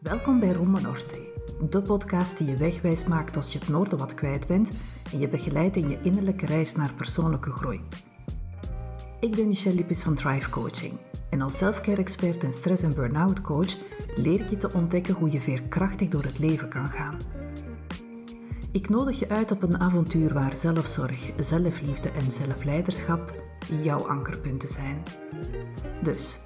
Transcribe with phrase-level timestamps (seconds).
[0.00, 1.18] Welkom bij Roma Norte,
[1.70, 4.72] de podcast die je wegwijs maakt als je het noorden wat kwijt bent
[5.12, 7.80] en je begeleidt in je innerlijke reis naar persoonlijke groei.
[9.20, 10.92] Ik ben Michelle Lippis van Thrive Coaching
[11.30, 13.76] en als selfcare-expert en stress- en burn-out coach
[14.16, 17.18] leer ik je te ontdekken hoe je veerkrachtig door het leven kan gaan.
[18.72, 23.34] Ik nodig je uit op een avontuur waar zelfzorg, zelfliefde en zelfleiderschap
[23.82, 25.02] jouw ankerpunten zijn.
[26.02, 26.40] Dus,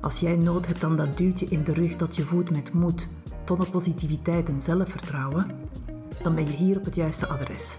[0.00, 3.08] als jij nood hebt aan dat duwtje in de rug dat je voedt met moed,
[3.44, 5.46] tonnen positiviteit en zelfvertrouwen,
[6.22, 7.78] dan ben je hier op het juiste adres.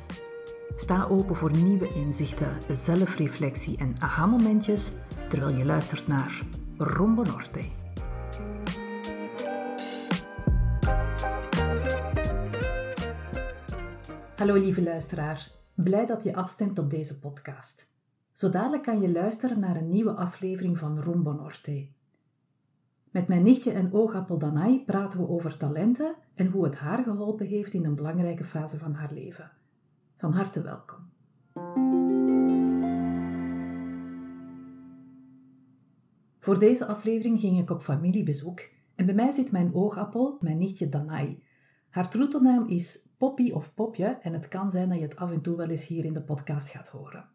[0.76, 4.92] Sta open voor nieuwe inzichten, zelfreflectie en aha-momentjes
[5.30, 6.42] terwijl je luistert naar
[6.78, 7.62] Rombo Norte.
[14.46, 17.98] Hallo lieve luisteraar, blij dat je afstemt op deze podcast.
[18.32, 21.88] Zo dadelijk kan je luisteren naar een nieuwe aflevering van Rombo Norte.
[23.12, 27.48] Met mijn nichtje en oogappel Danai praten we over talenten en hoe het haar geholpen
[27.48, 29.52] heeft in een belangrijke fase van haar leven.
[30.18, 31.10] Van harte welkom.
[36.40, 38.62] Voor deze aflevering ging ik op familiebezoek
[38.96, 41.44] en bij mij zit mijn oogappel, mijn nichtje Danai.
[41.96, 45.42] Haar troetelnaam is Poppy of Popje en het kan zijn dat je het af en
[45.42, 47.26] toe wel eens hier in de podcast gaat horen.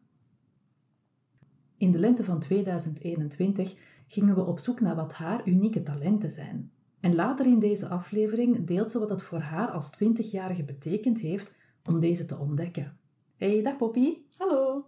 [1.76, 6.70] In de lente van 2021 gingen we op zoek naar wat haar unieke talenten zijn.
[7.00, 11.54] En later in deze aflevering deelt ze wat het voor haar als 20-jarige betekend heeft
[11.84, 12.96] om deze te ontdekken.
[13.36, 14.16] Hey, dag Poppy.
[14.36, 14.86] Hallo.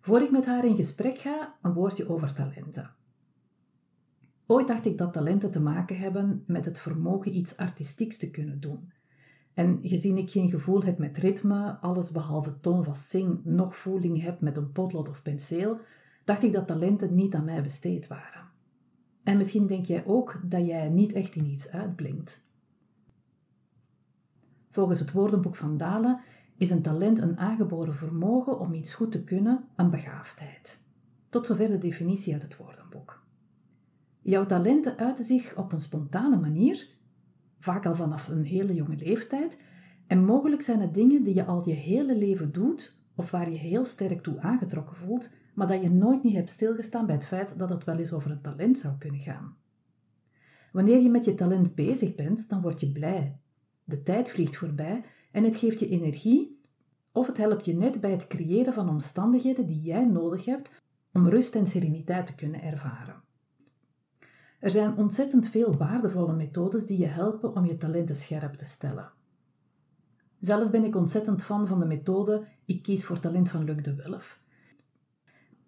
[0.00, 2.94] Voor ik met haar in gesprek ga, een woordje over talenten.
[4.46, 8.60] Ooit dacht ik dat talenten te maken hebben met het vermogen iets artistieks te kunnen
[8.60, 8.92] doen.
[9.54, 14.22] En gezien ik geen gevoel heb met ritme, alles behalve toon van zing, nog voeling
[14.22, 15.78] heb met een potlood of penseel,
[16.24, 18.42] dacht ik dat talenten niet aan mij besteed waren.
[19.22, 22.48] En misschien denk jij ook dat jij niet echt in iets uitblinkt.
[24.70, 26.20] Volgens het woordenboek van Dalen
[26.56, 30.80] is een talent een aangeboren vermogen om iets goed te kunnen, een begaafdheid.
[31.28, 33.23] Tot zover de definitie uit het woordenboek.
[34.26, 36.86] Jouw talenten uiten zich op een spontane manier,
[37.58, 39.62] vaak al vanaf een hele jonge leeftijd,
[40.06, 43.58] en mogelijk zijn het dingen die je al je hele leven doet of waar je
[43.58, 47.58] heel sterk toe aangetrokken voelt, maar dat je nooit niet hebt stilgestaan bij het feit
[47.58, 49.56] dat het wel eens over een talent zou kunnen gaan.
[50.72, 53.38] Wanneer je met je talent bezig bent, dan word je blij.
[53.84, 56.60] De tijd vliegt voorbij en het geeft je energie
[57.12, 61.28] of het helpt je net bij het creëren van omstandigheden die jij nodig hebt om
[61.28, 63.23] rust en sereniteit te kunnen ervaren.
[64.64, 69.12] Er zijn ontzettend veel waardevolle methodes die je helpen om je talenten scherp te stellen.
[70.40, 73.94] Zelf ben ik ontzettend fan van de methode Ik kies voor talent van Luc de
[73.94, 74.42] Wulf.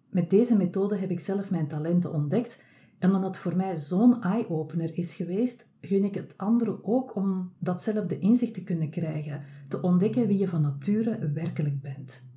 [0.09, 2.65] Met deze methode heb ik zelf mijn talenten ontdekt
[2.99, 7.53] en omdat het voor mij zo'n eye-opener is geweest, gun ik het anderen ook om
[7.59, 12.31] datzelfde inzicht te kunnen krijgen, te ontdekken wie je van nature werkelijk bent.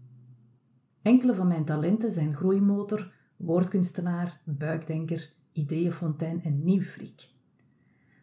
[1.01, 7.29] Enkele van mijn talenten zijn groeimotor, woordkunstenaar, buikdenker, ideeënfontein en nieuwfriek.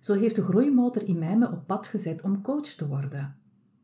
[0.01, 3.37] Zo heeft de groeimotor in mij me op pad gezet om coach te worden.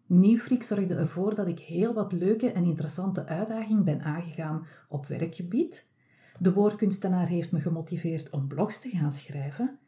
[0.06, 5.92] Nieuwfriek zorgde ervoor dat ik heel wat leuke en interessante uitdagingen ben aangegaan op werkgebied.
[6.38, 9.78] De woordkunstenaar heeft me gemotiveerd om blogs te gaan schrijven.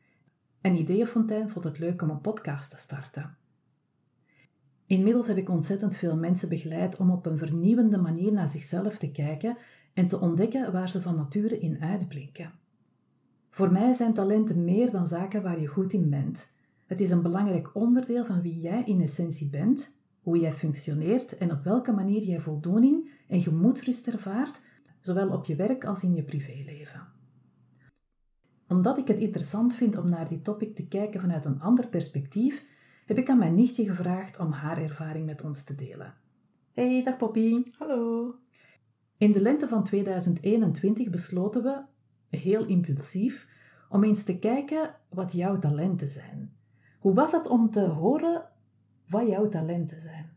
[0.60, 3.36] En Ideeënfontein vond het leuk om een podcast te starten.
[4.86, 9.10] Inmiddels heb ik ontzettend veel mensen begeleid om op een vernieuwende manier naar zichzelf te
[9.10, 9.56] kijken
[9.94, 12.53] en te ontdekken waar ze van nature in uitblinken.
[13.54, 16.54] Voor mij zijn talenten meer dan zaken waar je goed in bent.
[16.87, 21.50] Het is een belangrijk onderdeel van wie jij in essentie bent hoe jij functioneert en
[21.50, 24.65] op welke manier jij voldoening en gemoedsrust ervaart,
[25.00, 27.06] zowel op je werk als in je privéleven.
[28.69, 32.66] Omdat ik het interessant vind om naar die topic te kijken vanuit een ander perspectief,
[33.06, 36.15] heb ik aan mijn nichtje gevraagd om haar ervaring met ons te delen.
[36.72, 37.62] Hey, dag Poppy.
[37.78, 38.34] Hallo.
[39.18, 41.92] In de lente van 2021 besloten we,
[42.34, 43.48] heel impulsief,
[43.89, 46.53] om eens te kijken wat jouw talenten zijn.
[46.98, 48.48] Hoe was het om te horen
[49.09, 50.36] wat jouw talenten zijn?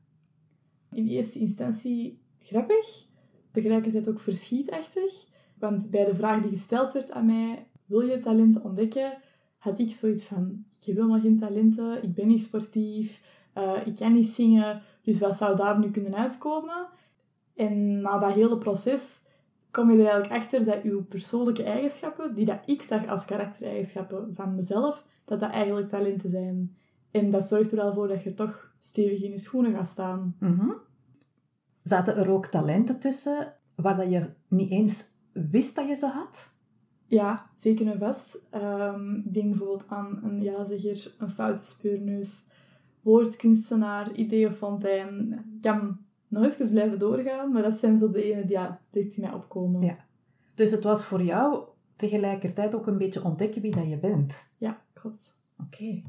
[0.92, 3.06] In eerste instantie grappig,
[3.52, 5.28] tegelijkertijd ook verschietachtig.
[5.60, 9.18] Want bij de vraag die gesteld werd aan mij, wil je talenten ontdekken,
[9.58, 13.22] had ik zoiets van, ik heb helemaal geen talenten, ik ben niet sportief,
[13.58, 16.88] uh, ik kan niet zingen, dus wat zou daar nu kunnen uitkomen?
[17.56, 19.22] En na dat hele proces
[19.72, 24.34] kom je er eigenlijk achter dat uw persoonlijke eigenschappen, die dat ik zag als karaktereigenschappen
[24.34, 26.75] van mezelf, dat dat eigenlijk talenten zijn.
[27.12, 30.36] En dat zorgt er wel voor dat je toch stevig in je schoenen gaat staan.
[30.40, 30.86] Mm
[31.84, 36.52] Zaten er ook talenten tussen waar dat je niet eens wist dat je ze had?
[37.08, 38.40] Ja, zeker en vast.
[38.50, 42.46] Ehm, ik denk bijvoorbeeld aan een ja-zegger, een foute speurneus,
[43.02, 45.40] woordkunstenaar, ideeënfontein.
[45.62, 49.22] Kan nog even blijven doorgaan, maar dat zijn zo de ene die ja, direct in
[49.22, 49.82] mij opkomen.
[49.82, 50.06] Ja.
[50.56, 51.64] Dus het was voor jou
[51.96, 54.54] tegelijkertijd ook een beetje ontdekken wie dat je bent.
[54.58, 55.40] Ja, klopt.
[55.58, 56.02] Oké.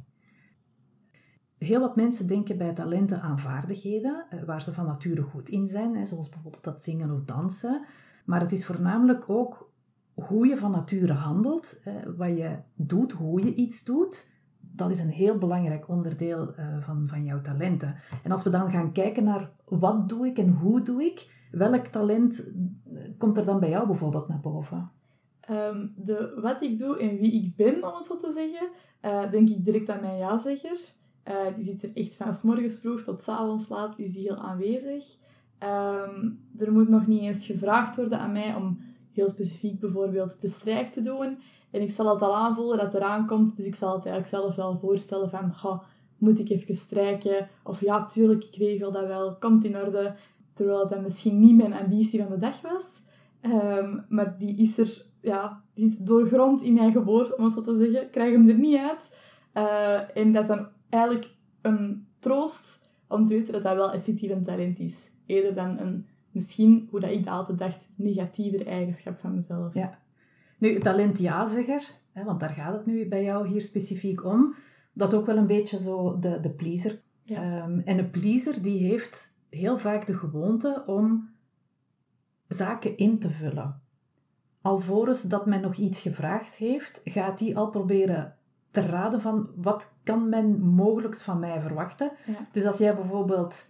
[1.58, 5.66] Heel wat mensen denken bij talenten aan vaardigheden, eh, waar ze van nature goed in
[5.66, 7.84] zijn, zoals bijvoorbeeld dat zingen of dansen.
[8.24, 9.70] Maar het is voornamelijk ook
[10.14, 11.82] hoe je van nature handelt,
[12.16, 14.32] wat je doet, hoe je iets doet.
[14.78, 17.96] Dat is een heel belangrijk onderdeel eh, van, van jouw talenten.
[18.22, 21.86] En als we dan gaan kijken naar wat doe ik en hoe doe ik, welk
[21.86, 22.52] talent
[22.92, 24.90] eh, komt er dan bij jou bijvoorbeeld naar boven?
[25.40, 28.68] Ehm, de, wat ik doe en wie ik ben, om het zo te zeggen,
[29.02, 30.78] uh, denk ik direct aan mijn ja-zegger.
[31.54, 35.16] Die zit er echt van morgens vroeg tot s avonds laat, is die heel aanwezig.
[35.62, 38.78] Um, er moet nog niet eens gevraagd worden aan mij om
[39.12, 41.38] heel specifiek bijvoorbeeld de strijk te doen.
[41.70, 44.56] En ik zal het al aanvoelen dat eraan komt, dus ik zal het eigenlijk zelf
[44.56, 45.82] wel voorstellen van, goh,
[46.18, 47.48] moet ik even strijken?
[47.64, 50.14] Of ja, tuurlijk, ik regel dat wel, komt in orde.
[50.52, 53.00] Terwijl dat misschien niet mijn ambitie van de dag was.
[53.42, 57.60] Um, maar die is er ja, die zit doorgrond in mijn geboorte, om het zo
[57.60, 58.02] te zeggen.
[58.02, 59.16] Ik krijg hem er niet uit.
[59.54, 61.32] Uh, en dat is dan eigenlijk
[61.62, 65.10] een troost om te weten dat dat wel effectief een talent is.
[65.26, 69.74] Eerder dan een, misschien, hoe dat ik dat altijd dacht, negatiever eigenschap van mezelf.
[69.74, 69.98] Ja.
[70.58, 74.54] Nu, talent ja-zegger, hè, want daar gaat het nu bij jou hier specifiek om.
[74.92, 76.98] Dat is ook wel een beetje zo de, de pleaser.
[77.22, 77.64] Ja.
[77.64, 81.30] Um, en een pleaser die heeft heel vaak de gewoonte om
[82.48, 83.80] zaken in te vullen
[84.68, 88.36] alvorens dat men nog iets gevraagd heeft, gaat hij al proberen
[88.70, 92.12] te raden van wat kan men mogelijk van mij verwachten.
[92.52, 93.66] Dus als jij bijvoorbeeld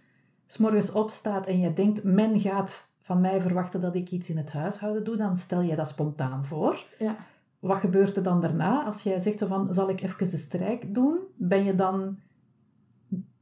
[0.47, 4.51] s'morgens opstaat en je denkt, men gaat van mij verwachten dat ik iets in het
[4.51, 6.83] huishouden doe, dan stel je dat spontaan voor.
[6.99, 7.15] Ja.
[7.59, 8.85] Wat gebeurt er dan daarna?
[8.85, 11.19] Als jij zegt van, zal ik even de strijk doen?
[11.37, 12.19] Ben je dan...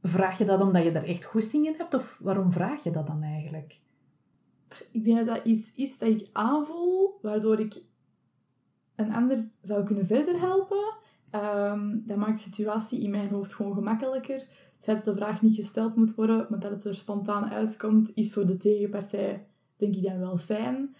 [0.02, 1.94] Vraag je dat omdat je er echt goesting in hebt?
[1.94, 3.80] Of waarom vraag je dat dan eigenlijk?
[4.90, 7.82] ik denk dat dat iets is dat ik aanvoel, waardoor ik
[8.96, 10.96] een ander zou kunnen verder helpen.
[11.32, 14.36] Um, dat maakt de situatie in mijn hoofd gewoon gemakkelijker.
[14.36, 18.10] Het feit dat de vraag niet gesteld moet worden, maar dat het er spontaan uitkomt,
[18.14, 19.47] is voor de tegenpartij,
[19.78, 20.94] denk ik dan wel fijn.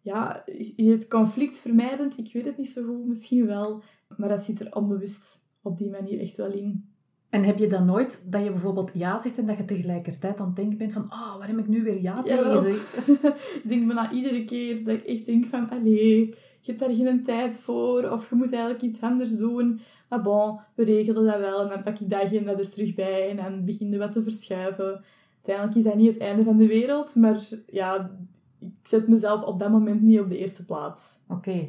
[0.00, 0.46] Ja,
[0.76, 2.18] is het conflictvermijdend?
[2.18, 3.82] Ik weet het niet zo goed, misschien wel.
[4.16, 6.92] Maar dat zit er onbewust op die manier echt wel in.
[7.34, 10.46] En heb je dan nooit dat je bijvoorbeeld ja zegt en dat je tegelijkertijd aan
[10.46, 13.08] het denken bent van ah, oh, waar heb ik nu weer ja tegen gezegd?
[13.54, 16.18] ik denk na iedere keer dat ik echt denk van allee,
[16.60, 19.80] je hebt daar geen tijd voor of je moet eigenlijk iets anders doen.
[20.08, 23.30] Maar bon, we regelen dat wel en dan pak ik dat agenda er terug bij
[23.30, 25.04] en dan begin je wat te verschuiven.
[25.44, 28.16] Uiteindelijk is dat niet het einde van de wereld, maar ja,
[28.58, 31.24] ik zet mezelf op dat moment niet op de eerste plaats.
[31.28, 31.68] Oké.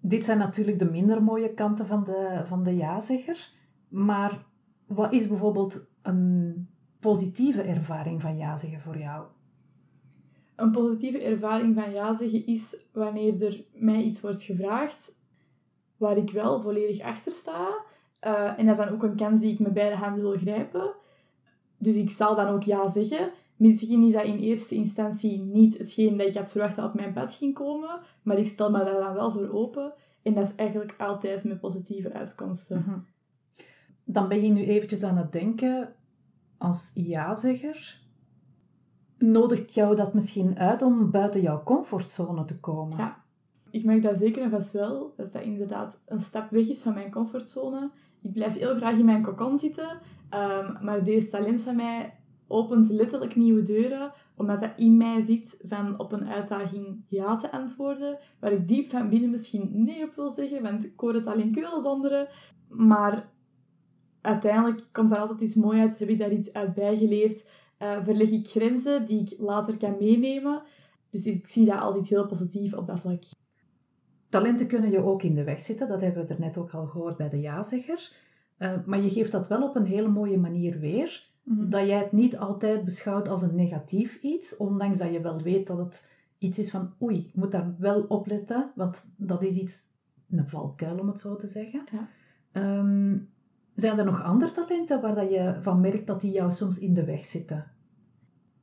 [0.00, 3.50] Dit zijn natuurlijk de minder mooie kanten van de, van de ja-zegger.
[3.88, 4.44] Maar
[4.86, 6.68] wat is bijvoorbeeld een
[7.00, 9.26] positieve ervaring van ja zeggen voor jou?
[10.56, 15.18] Een positieve ervaring van ja zeggen is wanneer er mij iets wordt gevraagd
[15.96, 17.84] waar ik wel volledig achter sta.
[18.26, 20.94] Uh, en dat is dan ook een kans die ik met beide handen wil grijpen.
[21.80, 23.30] Dus ik zal dan ook ja zeggen.
[23.56, 27.12] Misschien is dat in eerste instantie niet hetgeen dat ik had verwacht dat op mijn
[27.12, 29.92] pad ging komen, maar ik stel me daar dan wel voor open.
[30.22, 32.84] En dat is eigenlijk altijd met positieve uitkomsten.
[32.86, 32.98] Mhm
[34.12, 35.94] dan ben je nu eventjes aan het denken
[36.58, 38.00] als ja-zegger.
[39.18, 42.98] Nodigt jou dat misschien uit om buiten jouw comfortzone te komen?
[42.98, 43.22] Ja,
[43.70, 45.14] ik merk dat zeker en vast wel.
[45.16, 47.90] Dat dat inderdaad een stap weg is van mijn comfortzone.
[48.22, 49.98] Ik blijf heel graag in mijn cocon zitten.
[50.34, 52.14] Um, maar deze talent van mij
[52.46, 57.52] opent letterlijk nieuwe deuren, omdat dat in mij zit van op een uitdaging ja te
[57.52, 61.26] antwoorden, waar ik diep van binnen misschien nee op wil zeggen, want ik hoor het
[61.26, 62.28] al in keulen donderen.
[62.68, 63.32] Maar
[64.20, 65.98] uiteindelijk komt er altijd iets moois uit.
[65.98, 67.48] Heb ik daar iets uit bijgeleerd?
[67.82, 70.62] Uh, verleg ik grenzen die ik later kan meenemen?
[71.10, 73.22] Dus ik zie dat iets heel positiefs op dat vlak.
[74.28, 75.88] Talenten kunnen je ook in de weg zitten.
[75.88, 78.12] Dat hebben we er net ook al gehoord bij de ja-zegger.
[78.60, 81.28] Uh, maar je geeft dat wel op een hele mooie manier weer.
[81.42, 81.68] Mhm.
[81.68, 84.56] Dat jij het niet altijd beschouwt als een negatief iets.
[84.56, 86.92] Ondanks dat je wel weet dat het iets is van...
[87.02, 88.70] Oei, ik moet daar wel op letten.
[88.74, 89.88] Want dat is iets...
[90.30, 91.84] Een valkuil, om het zo te zeggen.
[91.92, 92.08] Ja.
[92.52, 93.18] Ehm,
[93.74, 96.94] zijn er nog andere talenten waar dat je van merkt dat die jou soms in
[96.94, 97.70] de weg zitten?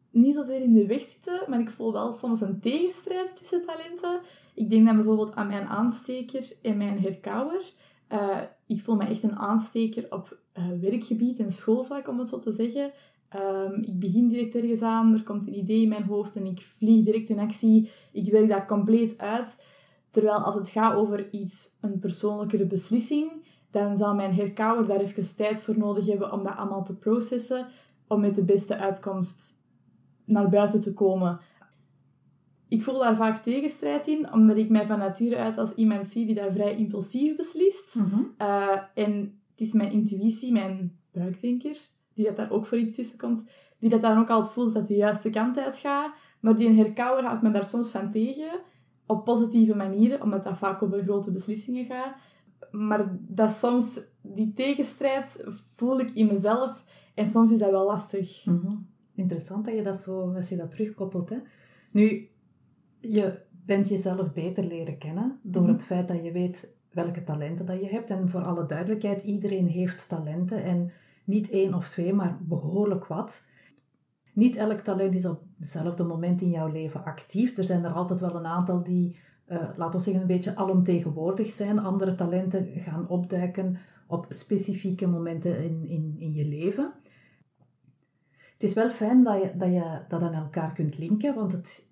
[0.10, 4.20] Niet zozeer in de weg zitten, maar ik voel wel soms een tegenstrijd tussen talenten.
[4.54, 7.72] Ik denk dan bijvoorbeeld aan mijn aansteker en mijn herkauwer.
[8.12, 12.38] Uh, ik voel me echt een aansteker op eh, werkgebied en schoolvlak, om het zo
[12.38, 12.92] te zeggen.
[13.30, 16.60] Ehm, ik begin direct ergens aan, er komt een idee in mijn hoofd en ik
[16.60, 17.92] vlieg direct in actie.
[18.12, 19.64] Ik werk dat compleet uit.
[20.10, 23.32] Terwijl als het gaat over iets, een persoonlijkere beslissing,
[23.70, 27.68] dan zal mijn herkauwer daar even tijd voor nodig hebben om dat allemaal te processen,
[28.08, 29.56] om met de beste uitkomst
[30.26, 31.40] naar buiten te komen.
[32.70, 36.26] Ik voel daar vaak tegenstrijd in, omdat ik mij van nature uit als iemand zie
[36.26, 37.96] die dat vrij impulsief beslist.
[37.96, 38.22] Mhm.
[38.42, 41.78] Uh, en het is mijn intuïtie, mijn buikdenker,
[42.14, 43.44] die dat daar ook voor iets tussen komt,
[43.80, 46.14] die dat dan ook altijd voelt dat de juiste kant uit gaat.
[46.40, 48.60] Maar die een herkauwer houdt me daar soms van tegen,
[49.06, 52.16] op positieve manieren, omdat dat vaak over grote beslissingen gaat.
[52.72, 55.44] Maar dat soms, die tegenstrijd
[55.76, 56.84] voel ik in mezelf
[57.14, 58.46] en soms is dat wel lastig.
[58.46, 58.76] Mhm.
[59.16, 61.30] Interessant dat je dat zo, als je dat terugkoppelt.
[61.30, 61.38] Hè?
[61.92, 62.30] Nu,
[63.10, 65.72] je bent jezelf beter leren kennen door Mhm.
[65.72, 68.10] het feit dat je weet welke talenten dat je hebt.
[68.10, 70.92] En voor alle duidelijkheid, iedereen heeft talenten en
[71.24, 73.46] niet één of twee, maar behoorlijk wat.
[74.34, 77.58] Niet elk talent is op hetzelfde moment in jouw leven actief.
[77.58, 81.50] Er zijn er altijd wel een aantal die, eh laten we zeggen, een beetje alomtegenwoordig
[81.50, 81.80] zijn.
[81.80, 86.92] Andere talenten gaan opduiken op specifieke momenten in, in, in je leven.
[88.54, 91.86] Het is wel fijn dat je, dat je dat aan elkaar kunt linken, want het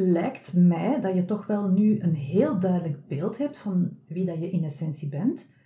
[0.00, 4.38] lijkt mij dat je toch wel nu een heel duidelijk beeld hebt van wie dat
[4.38, 5.56] je in essentie bent,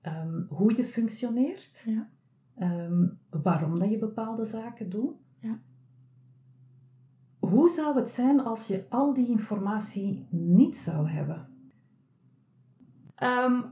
[0.00, 2.08] ehm, hoe je functioneert, Ja.
[2.54, 5.14] ehm, waarom dat je bepaalde zaken doet.
[5.36, 5.60] Ja.
[7.38, 11.48] Hoe zou het zijn als je al die informatie niet zou hebben?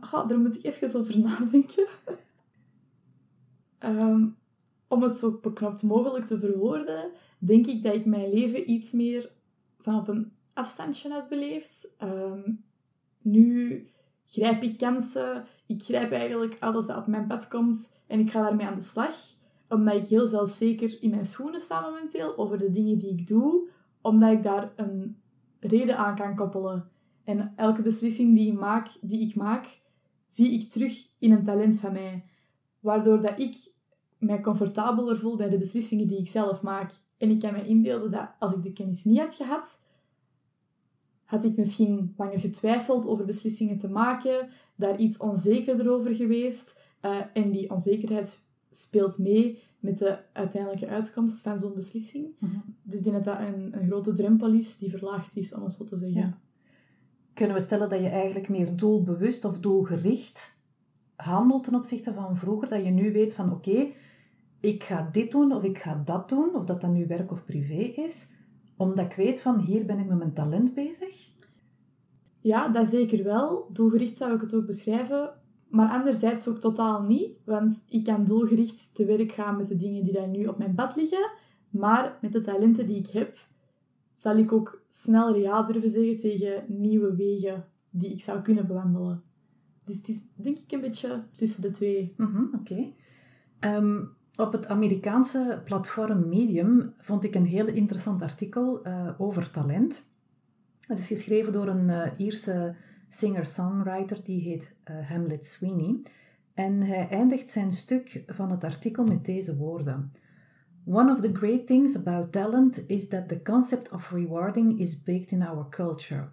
[0.00, 1.86] Goh, daar moet ik even over nadenken.
[3.78, 4.28] Ehm,
[4.88, 9.30] om het zo beknopt mogelijk te verwoorden, denk ik dat ik mijn leven iets meer
[9.86, 11.88] van op een afstandje had beleefd.
[11.98, 12.52] Ehm,
[13.22, 13.86] nu
[14.24, 18.42] grijp ik kansen, ik grijp eigenlijk alles dat op mijn pad komt en ik ga
[18.42, 19.14] daarmee aan de slag.
[19.68, 23.68] Omdat ik heel zelfzeker in mijn schoenen sta momenteel over de dingen die ik doe,
[24.00, 25.20] omdat ik daar een
[25.60, 26.88] reden aan kan koppelen.
[27.24, 29.80] En elke beslissing die ik maak, die ik maak
[30.26, 32.24] zie ik terug in een talent van mij.
[32.80, 33.72] Waardoor dat ik
[34.18, 36.92] mij comfortabeler voel bij de beslissingen die ik zelf maak.
[37.18, 39.84] En ik kan me inbeelden dat als ik de kennis niet had gehad,
[41.24, 46.84] had ik misschien langer getwijfeld over beslissingen te maken, daar iets onzekerder over geweest.
[47.00, 52.34] eh, en die onzekerheid speelt mee met de uiteindelijke uitkomst van zo'n beslissing.
[52.38, 52.58] Mhm.
[52.82, 55.72] Dus ik denk dat dat een, een grote drempel is die verlaagd is, om het
[55.72, 56.20] zo te zeggen.
[56.20, 56.38] Ja.
[57.32, 60.56] Kunnen we stellen dat je eigenlijk meer doelbewust of doelgericht
[61.16, 62.68] handelt ten opzichte van vroeger?
[62.68, 63.88] Dat je nu weet van oké,
[64.66, 67.44] ik ga dit doen of ik ga dat doen, of dat dat nu werk of
[67.44, 68.34] privé is,
[68.76, 71.30] omdat ik weet van hier ben ik met mijn talent bezig?
[72.40, 73.68] Ja, dat zeker wel.
[73.72, 75.32] Doelgericht zou ik het ook beschrijven.
[75.68, 77.30] Maar anderzijds ook totaal niet.
[77.44, 80.74] Want ik kan doelgericht te werk gaan met de dingen die daar nu op mijn
[80.74, 81.30] pad liggen.
[81.70, 83.36] Maar met de talenten die ik heb,
[84.14, 89.22] zal ik ook snel ja durven zeggen tegen nieuwe wegen die ik zou kunnen bewandelen.
[89.84, 92.14] Dus het is denk ik een beetje tussen de twee.
[92.16, 92.92] Mhm, Oké.
[93.60, 94.04] Ehm,
[94.36, 100.02] op het Amerikaanse platform Medium vond ik een heel interessant artikel eh, over talent.
[100.80, 102.74] Het is geschreven door een eh, Ierse
[103.08, 105.98] singer-songwriter die heet eh, Hamlet Sweeney.
[106.54, 110.12] En hij eindigt zijn stuk van het artikel met deze woorden.
[110.84, 115.30] One of the great things about talent is that the concept of rewarding is baked
[115.30, 116.28] in our culture.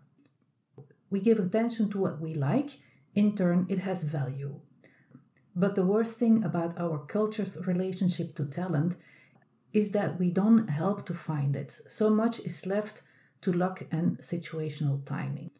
[1.07, 2.77] We give attention to what we like,
[3.11, 4.51] in turn, it has value.
[5.53, 8.97] But the worst thing about our culture's relationship to talent
[9.71, 11.83] is that we don't help to find it.
[11.87, 13.07] So much is left
[13.39, 15.51] to luck and situational timing.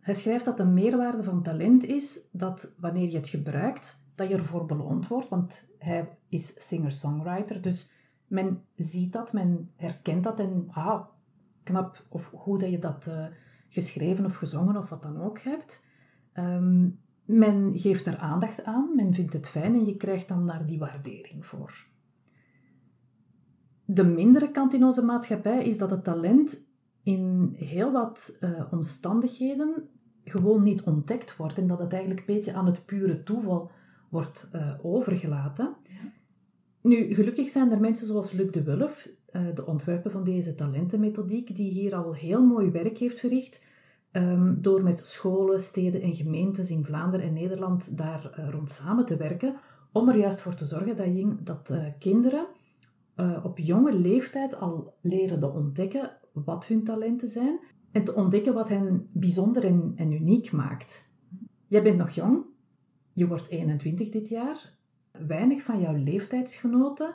[0.00, 4.34] Hij schrijft dat de meerwaarde van talent is dat wanneer je het gebruikt, dat je
[4.34, 7.92] ervoor beloond wordt, want hij is singer-songwriter, dus
[8.26, 11.06] men ziet dat, men herkent dat en ah,
[11.62, 13.26] knap of goed dat je dat eh,
[13.68, 15.86] geschreven of gezongen of wat dan ook hebt.
[16.32, 16.88] Ehm,
[17.28, 20.78] men geeft er aandacht aan, men vindt het fijn en je krijgt dan daar die
[20.78, 21.86] waardering voor.
[23.84, 26.70] De mindere kant in onze maatschappij is dat het talent
[27.02, 29.88] in heel wat eh, omstandigheden
[30.24, 33.70] gewoon niet ontdekt wordt en dat het eigenlijk een beetje aan het pure toeval
[34.08, 35.74] wordt eh, overgelaten.
[36.80, 41.56] Nu, gelukkig zijn er mensen zoals Luc de Wulf, eh, de ontwerper van deze talentenmethodiek,
[41.56, 43.66] die hier al heel mooi werk heeft verricht
[44.10, 49.04] ehm, door met scholen, steden en gemeentes in Vlaanderen en Nederland daar eh, rond samen
[49.04, 49.56] te werken,
[49.92, 52.46] om er juist voor te zorgen dat, dat eh, kinderen
[53.14, 57.58] eh, op jonge leeftijd al leren te ontdekken wat hun talenten zijn
[57.92, 61.16] en te ontdekken wat hen bijzonder en, en uniek maakt.
[61.66, 62.44] Jij bent nog jong,
[63.12, 64.76] je wordt 21 dit jaar.
[65.26, 67.14] weinig van jouw leeftijdsgenoten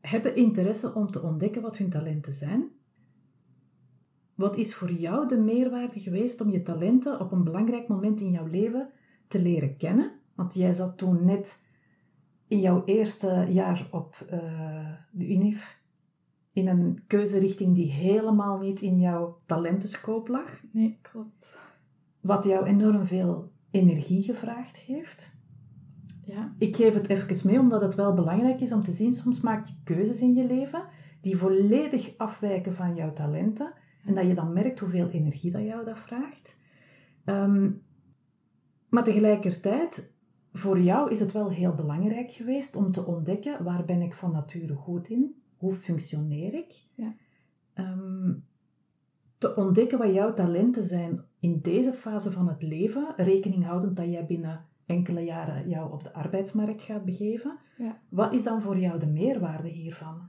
[0.00, 2.70] hebben interesse om te ontdekken wat hun talenten zijn.
[4.34, 8.30] Wat is voor jou de meerwaarde geweest om je talenten op een belangrijk moment in
[8.30, 8.90] jouw leven
[9.28, 10.12] te leren kennen?
[10.34, 11.66] Want jij zat toen net
[12.48, 14.38] in jouw eerste jaar op uh,
[15.10, 15.82] de UNIF
[16.52, 20.62] in een keuzerichting die helemaal niet in jouw talentenscope lag.
[20.72, 21.58] Nee, klopt.
[22.20, 25.36] Wat jou enorm veel energie gevraagd heeft.
[26.22, 26.54] Ja.
[26.58, 29.66] Ik geef het even mee omdat het wel belangrijk is om te zien, soms maak
[29.66, 30.82] je keuzes in je leven
[31.20, 33.72] die volledig afwijken van jouw talenten.
[34.04, 36.60] En dat je dan merkt hoeveel energie dat jou dat vraagt.
[37.24, 37.70] Ehm,
[38.88, 40.18] maar tegelijkertijd,
[40.52, 44.32] voor jou is het wel heel belangrijk geweest om te ontdekken waar ben ik van
[44.32, 46.82] nature goed in, hoe functioneer ik.
[46.94, 47.14] Ja.
[47.72, 48.32] Ehm,
[49.38, 54.10] te ontdekken wat jouw talenten zijn in deze fase van het leven, rekening houdend dat
[54.10, 57.58] jij binnen enkele jaren jou op de arbeidsmarkt gaat begeven.
[57.78, 58.00] Ja.
[58.08, 60.28] Wat is dan voor jou de meerwaarde hiervan?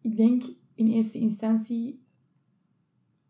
[0.00, 0.42] Ik denk
[0.78, 2.02] in eerste instantie,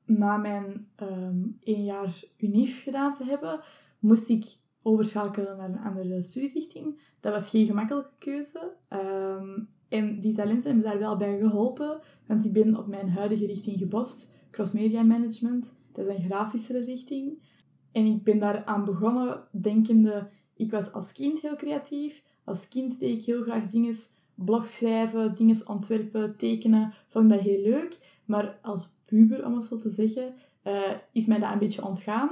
[0.05, 3.61] na mijn um, één jaar UNIF gedaan te hebben,
[3.99, 7.01] moest ik overschakelen naar een andere studierichting.
[7.21, 8.77] Dat was geen gemakkelijke keuze.
[8.89, 13.47] Ehm, en die talenten hebben daar wel bij geholpen, want ik ben op mijn huidige
[13.47, 15.73] richting gebost, cross media management.
[15.93, 17.43] Dat is een grafischere richting.
[17.93, 22.23] En ik ben daar aan begonnen denkende, ik was als kind heel creatief.
[22.45, 23.95] Als kind deed ik heel graag dingen,
[24.45, 26.93] blog schrijven, dingen ontwerpen, tekenen.
[27.09, 27.99] Vond dat heel leuk.
[28.25, 30.81] Maar als puber, om het zo te zeggen, uh,
[31.13, 32.31] is mij dat een beetje ontgaan.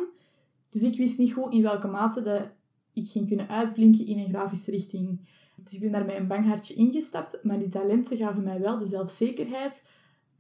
[0.69, 2.49] Dus ik wist niet goed in welke mate dat
[2.93, 5.21] ik ging kunnen uitblinken in een grafische richting.
[5.65, 8.79] Dus ik ben daar met een bang hartje ingestapt, maar die talenten gaven mij wel
[8.79, 9.83] de zelfzekerheid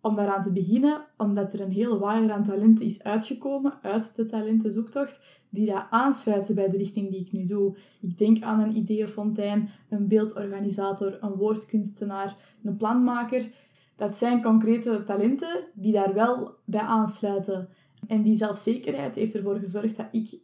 [0.00, 4.24] om daaraan te beginnen, omdat er een hele waaier aan talenten is uitgekomen uit de
[4.24, 5.22] talentenzoektocht,
[5.56, 7.76] die dat aansluiten bij de richting die ik nu doe.
[8.00, 13.50] Ik denk aan een ideeënfontein, een beeldorganisator, een woordkunstenaar, een planmaker.
[13.96, 17.68] Dat zijn concrete talenten die daar wel bij aansluiten.
[18.06, 20.38] En die zelfzekerheid heeft ervoor gezorgd dat ik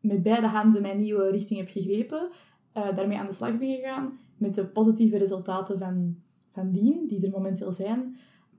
[0.00, 2.30] met beide handen mijn nieuwe richting heb gegrepen,
[2.76, 6.16] uh, daarmee aan de slag ben gegaan, met de positieve resultaten van,
[6.50, 8.16] van dien, die er momenteel zijn.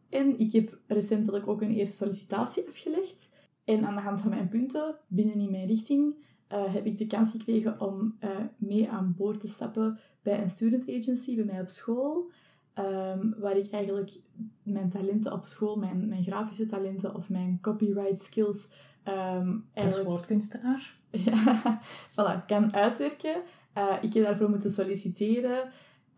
[0.09, 3.29] En ik heb recentelijk ook een eerste sollicitatie afgelegd.
[3.69, 6.15] En aan de hand van mijn punten binnen in mijn richting
[6.53, 10.49] uh, heb ik de kans gekregen om uh, mee aan boord te stappen bij een
[10.49, 12.31] student agency bij mij op school.
[12.79, 14.19] Um, waar ik eigenlijk
[14.63, 18.69] mijn talenten op school, mijn, mijn grafische talenten of mijn copyright skills...
[19.07, 20.97] Um, Als woordkunstenaar?
[21.25, 23.41] ja, voilà, kan uitwerken.
[23.77, 25.69] Uh, ik heb daarvoor moeten solliciteren.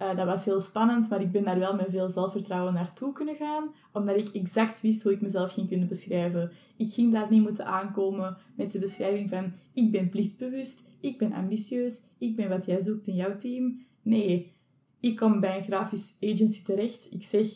[0.02, 3.36] Uh, dat was heel spannend, maar ik ben daar wel met veel zelfvertrouwen naartoe kunnen
[3.36, 6.52] gaan, omdat ik exact wist hoe ik mezelf ging kunnen beschrijven.
[6.78, 11.34] Ik ging daar niet moeten aankomen met de beschrijving van ik ben plichtbewust, ik ben
[11.34, 13.86] ambitieus, ik ben wat jij zoekt in jouw team.
[14.02, 14.56] Nee,
[15.00, 17.08] ik kom bij een grafisch agency terecht.
[17.12, 17.48] Ik zeg,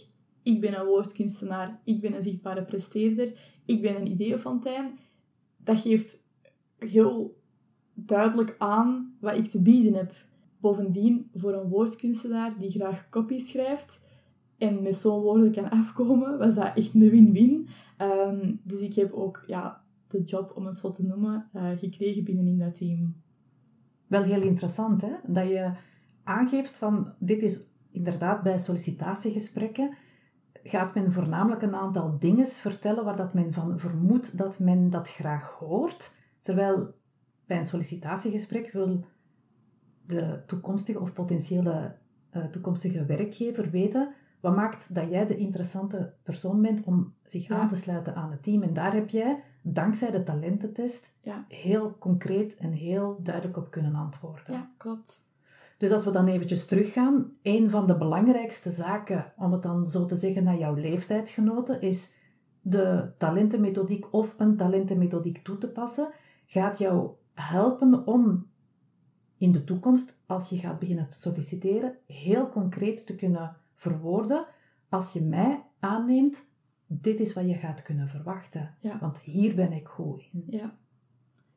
[0.44, 3.34] ik ben een woordkunstenaar, ik ben een zichtbare presteerder,
[3.66, 5.00] ik ben een ideeënfontein.
[5.58, 6.18] Dat geeft
[6.78, 7.42] heel
[7.94, 10.14] duidelijk aan wat ik te bieden heb.
[10.66, 14.08] Bovendien, voor een woordkunstenaar die graag copy schrijft
[14.58, 17.68] en met zo'n woorden kan afkomen, was dat echt een win-win.
[18.02, 22.24] Um, dus ik heb ook ja, de job, om het zo te noemen, uh, gekregen
[22.24, 23.16] binnenin dat team.
[24.08, 25.12] Wel heel interessant, hè?
[25.28, 25.72] Dat je
[26.24, 29.94] aangeeft van, dit is inderdaad bij sollicitatiegesprekken,
[30.64, 35.10] gaat men voornamelijk een aantal dingen vertellen waar dat men van vermoedt dat men dat
[35.10, 36.20] graag hoort.
[36.40, 36.94] Terwijl
[37.46, 39.06] bij een sollicitatiegesprek wil
[40.06, 41.96] de toekomstige of potentiële
[42.34, 44.14] uh, toekomstige werkgever weten
[44.46, 48.44] wat maakt dat jij de interessante persoon bent om zich aan te sluiten aan het
[48.44, 48.64] team.
[48.64, 51.46] En daar heb jij, dankzij de talententest, ja.
[51.48, 54.54] heel concreet en heel duidelijk op kunnen antwoorden.
[54.54, 55.24] Ja, klopt.
[55.78, 60.06] Dus als we dan eventjes teruggaan, een van de belangrijkste zaken, om het dan zo
[60.06, 62.20] te zeggen naar jouw leeftijdgenoten, is
[62.62, 66.14] de talentenmethodiek of een talentenmethodiek toe te passen,
[66.46, 68.48] gaat jou helpen om
[69.38, 74.46] in de toekomst, als je gaat beginnen te solliciteren, heel concreet te kunnen verwoorden.
[74.90, 76.44] Als je mij aanneemt,
[76.88, 78.76] dit is wat je gaat kunnen verwachten.
[78.80, 79.00] Ja.
[79.00, 80.44] Want hier ben ik goed in.
[80.50, 80.78] Ja.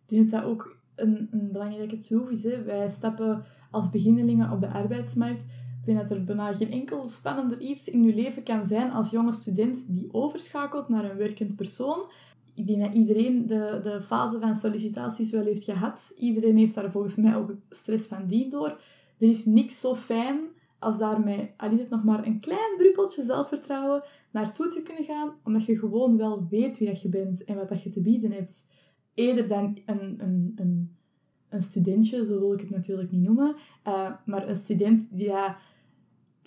[0.01, 2.43] Ik denk dat dat ook een, een belangrijke troef is.
[2.43, 2.63] Hè.
[2.63, 5.43] Wij stappen als beginnelingen op de arbeidsmarkt.
[5.81, 9.11] Ik denk dat er bijna geen enkel spannender iets in je leven kan zijn als
[9.11, 12.11] jonge student die overschakelt naar een werkend persoon
[12.59, 16.15] ik denk dat iedereen de, de fase van sollicitaties wel heeft gehad.
[16.19, 18.81] Iedereen heeft daar volgens mij ook stress van dien door.
[19.19, 20.41] Er is niks zo fijn
[20.79, 25.33] als daarmee, al is het nog maar een klein druppeltje zelfvertrouwen, naartoe te kunnen gaan,
[25.45, 28.33] omdat je gewoon wel weet wie dat je bent en wat dat je te bieden
[28.33, 28.67] hebt.
[29.15, 30.97] Eerder dan een, een, een
[31.49, 33.55] een studentje, zo wil ik het natuurlijk niet noemen,
[33.87, 35.57] uh, maar een student die ja,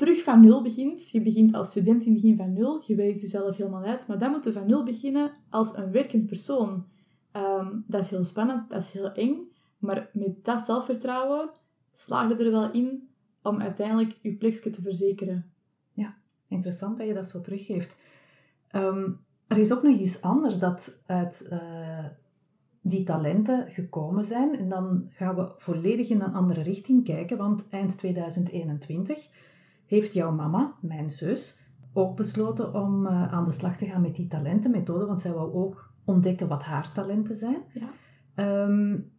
[0.02, 1.10] terug van nul begint.
[1.10, 4.18] Je begint als student in het begin van nul, je werkt jezelf helemaal uit, maar
[4.18, 6.86] dan moet je van nul beginnen als een werkend persoon.
[7.34, 11.50] Um, dat is heel spannend, dat is heel eng, maar met dat zelfvertrouwen
[11.94, 13.10] slaag je er wel in
[13.42, 15.52] om uiteindelijk je plekje te verzekeren.
[15.94, 17.98] Ja, interessant dat je dat zo teruggeeft.
[18.76, 22.06] Um, er is ook nog iets anders dat uit uh,
[22.82, 24.58] die talenten gekomen zijn.
[24.58, 29.50] En dan gaan we volledig in een andere richting kijken, want eind 2021
[29.96, 34.16] heeft jouw mama, mijn zus, ook besloten om uh, aan de slag te gaan met
[34.16, 37.58] die talentenmethode, want zij wou ook ontdekken wat haar talenten zijn.
[37.74, 38.64] Ja.
[38.66, 39.12] Um,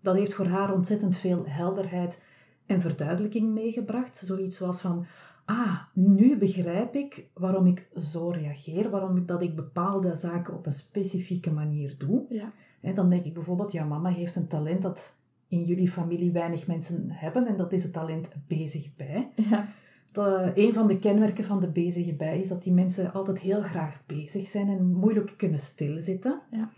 [0.00, 2.24] dat heeft voor haar ontzettend veel helderheid
[2.66, 4.16] en verduidelijking meegebracht.
[4.16, 5.06] Zoiets zoals van,
[5.44, 10.66] ah, nu begrijp ik waarom ik zo reageer, waarom ik, dat ik bepaalde zaken op
[10.66, 12.24] een specifieke manier doe.
[12.28, 12.52] Ja.
[12.80, 15.16] En dan denk ik bijvoorbeeld, ja, mama heeft een talent dat
[15.48, 19.30] in jullie familie weinig mensen hebben en dat is het talent bezig bij.
[19.34, 19.68] Ja.
[20.16, 23.62] De, een van de kenmerken van de bezige bij is dat die mensen altijd heel
[23.62, 26.40] graag bezig zijn en moeilijk kunnen stilzitten.
[26.50, 26.70] Ja.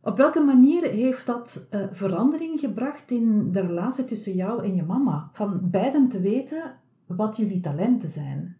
[0.00, 4.82] Op welke manier heeft dat uh, verandering gebracht in de relatie tussen jou en je
[4.82, 5.30] mama?
[5.32, 8.56] Van beiden te weten wat jullie talenten zijn.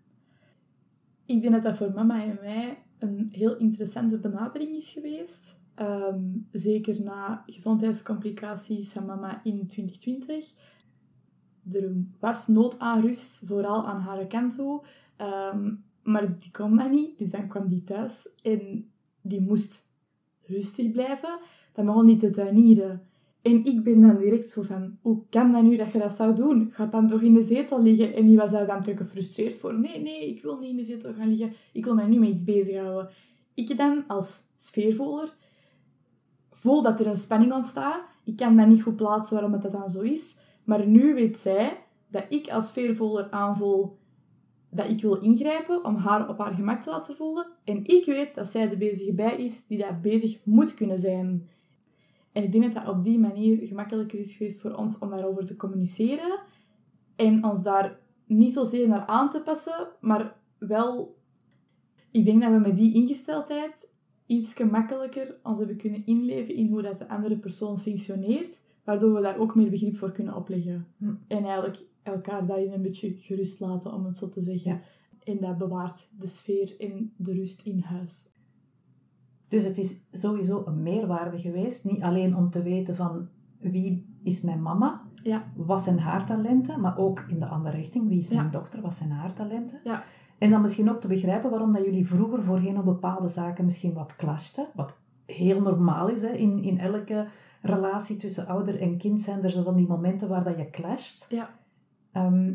[1.26, 5.60] Ik denk dat dat voor mama en mij een heel interessante benadering is geweest.
[5.74, 6.20] Ehm,
[6.52, 10.54] zeker na gezondheidscomplicaties van mama in 2020.
[11.74, 14.82] Er was nood aan rust, vooral aan haar kant toe.
[15.16, 18.90] Ehm, maar die kon dat niet, dus dan kwam die thuis en
[19.22, 19.90] die moest
[20.42, 21.38] rustig blijven,
[21.72, 23.02] dan begon niet te tuinieren.
[23.42, 26.34] En ik ben dan direct zo van, hoe kan dat nu dat je dat zou
[26.34, 26.70] doen?
[26.70, 28.14] Gaat dan toch in de zetel liggen?
[28.14, 29.78] En die was daar dan te gefrustreerd voor.
[29.78, 31.52] Nee, nee, ik wil niet in de zetel gaan liggen.
[31.72, 33.10] Ik wil mij nu met iets bezighouden.
[33.54, 35.34] Ik dan als sfeervoler
[36.50, 38.00] voel dat er een spanning ontstaat.
[38.24, 40.38] Ik kan dat niet goed plaatsen waarom het dat dan zo is.
[40.68, 43.98] Maar nu weet zij dat ik als sfeervoler aanvoel
[44.70, 47.46] dat ik wil ingrijpen om haar op haar gemak te laten voelen.
[47.64, 51.48] En ik weet dat zij de bezige bij is die daar bezig moet kunnen zijn.
[52.32, 55.46] En ik denk dat dat op die manier gemakkelijker is geweest voor ons om daarover
[55.46, 56.40] te communiceren.
[57.16, 61.16] En ons daar niet zozeer naar aan te passen, maar wel...
[62.10, 63.92] Ik denk dat we met die ingesteldheid
[64.26, 69.20] iets gemakkelijker ons hebben kunnen inleven in hoe dat de andere persoon functioneert, waardoor we
[69.20, 70.86] daar ook meer begrip voor kunnen opleggen.
[70.96, 71.14] Hm.
[71.26, 74.80] En eigenlijk elkaar daarin een beetje gerust laten, om het zo te zeggen.
[75.24, 78.32] En dat bewaart de sfeer en de rust in huis.
[79.48, 81.84] Dus het is sowieso een meerwaarde geweest.
[81.84, 85.52] Niet alleen om te weten van wie is mijn mama, ja.
[85.56, 88.08] wat zijn haar talenten, maar ook in de andere richting.
[88.08, 89.80] Wie is mijn dochter, wat zijn haar talenten.
[89.84, 90.04] Ja.
[90.38, 93.94] En dan misschien ook te begrijpen waarom dat jullie vroeger voorheen op bepaalde zaken misschien
[93.94, 94.66] wat clashten.
[94.74, 94.96] Wat
[95.36, 97.26] heel normaal is hè, in, in elke
[97.62, 101.30] relatie tussen ouder en kind zijn er zo van die momenten waar dat je clasht.
[101.30, 101.58] Ja.
[102.12, 102.54] Ehm,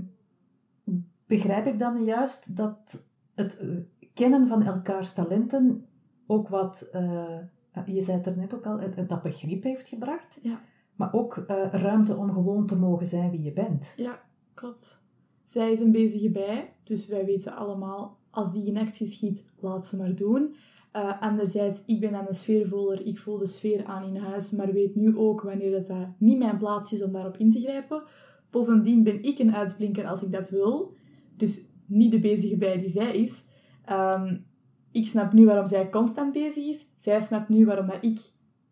[1.26, 3.68] begrijp ik dan juist dat het eh,
[4.14, 5.86] kennen van elkaars talenten
[6.28, 7.38] ook wat, uh,
[7.86, 10.62] je zei het er net ook al, dat begrip heeft gebracht, ja.
[10.96, 13.94] maar ook uh, ruimte om gewoon te mogen zijn wie je bent.
[13.98, 14.22] Ja,
[14.54, 15.04] klopt.
[15.44, 19.86] Zij is een bezige bij, dus wij weten allemaal, als die in actie schiet, laat
[19.86, 20.56] ze maar doen.
[20.96, 24.74] Uh, anderzijds, ik ben aan de sfeervoller, ik voel de sfeer aan in huis, maar
[24.74, 28.04] weet nu ook wanneer het dat niet mijn plaats is om daarop in te grijpen.
[28.50, 30.96] Bovendien ben ik een uitblinker als ik dat wil.
[31.38, 33.46] Dus niet de bezige bij die zij is.
[33.92, 34.46] Um,
[34.92, 36.88] ik snap nu waarom zij constant bezig is.
[36.98, 38.20] Zij snapt nu waarom dat ik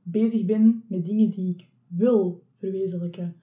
[0.03, 3.36] bezig ben met dingen die ik wil verwezenlijken.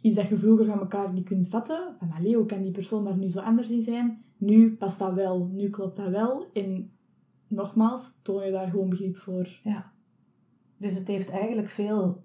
[0.00, 1.94] Iets dat je vroeger van elkaar niet kunt vatten.
[1.98, 4.24] Van, allee, hoe kan die persoon daar nu zo anders in zijn?
[4.36, 5.46] Nu past dat wel.
[5.46, 6.46] Nu klopt dat wel.
[7.48, 9.48] Nogmaals, toon je daar gewoon begrip voor.
[9.62, 9.92] Ja.
[10.76, 12.24] Dus het heeft eigenlijk veel...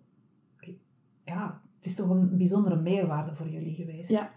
[1.25, 4.09] Ja, het is toch een bijzondere meerwaarde voor jullie geweest.
[4.09, 4.31] Ja.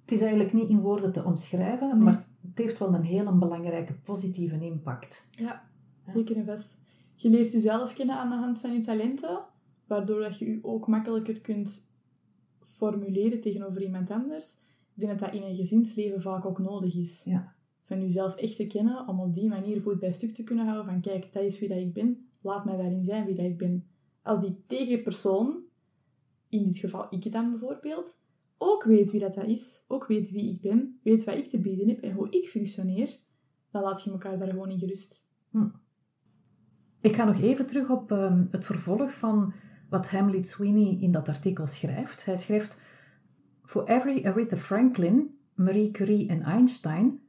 [0.00, 3.94] Het is eigenlijk niet in woorden te omschrijven, maar het heeft wel een hele belangrijke
[3.94, 5.28] positieve impact.
[5.30, 5.68] Ja,
[6.04, 6.78] zeker en vast.
[7.14, 9.44] Je leert jezelf kennen aan de hand van je talenten,
[9.86, 11.92] waardoor dat je je ook makkelijker kunt
[12.66, 14.52] formuleren tegenover iemand anders.
[14.94, 17.24] Ik denk dat dat in een gezinsleven vaak ook nodig is.
[17.24, 17.52] Ja.
[17.90, 20.92] Van jezelf echt te kennen, om op die manier voet bij stuk te kunnen houden
[20.92, 23.58] van kijk, dat is wie dat ik ben, laat mij daarin zijn wie dat ik
[23.58, 23.86] ben.
[24.22, 25.62] Als die tegenpersoon,
[26.48, 28.16] in dit geval ik dan bijvoorbeeld,
[28.58, 31.60] ook weet wie dat, dat is, ook weet wie ik ben, weet wat ik te
[31.60, 33.18] bieden heb en hoe ik functioneer,
[33.70, 35.32] dan laat je elkaar daar gewoon in gerust.
[35.50, 35.68] Hm.
[37.00, 39.52] Ik ga nog even terug op um, het vervolg van
[39.88, 42.24] wat Hamlet Sweeney in dat artikel schrijft.
[42.24, 42.80] Hij schrijft:
[43.64, 47.20] For every Aretha Franklin, Marie Curie en Einstein,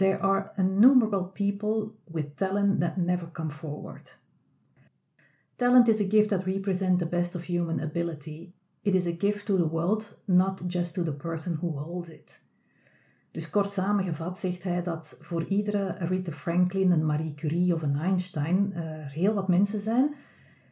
[0.00, 4.18] there are innumerable people with talent that never come forward.
[5.56, 9.46] Talent is a gift that represents the best of human ability It is a gift
[9.46, 12.48] to the world, not just to the person who holds it.
[13.30, 17.96] Dus kort samengevat zegt hij dat voor iedere Aretha Franklin, een Marie Curie of een
[17.96, 20.14] Einstein er heel wat mensen zijn